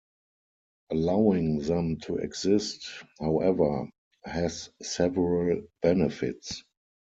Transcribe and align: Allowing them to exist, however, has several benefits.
Allowing 0.91 1.59
them 1.59 1.97
to 1.99 2.15
exist, 2.15 2.89
however, 3.19 3.87
has 4.25 4.71
several 4.81 5.61
benefits. 5.83 6.63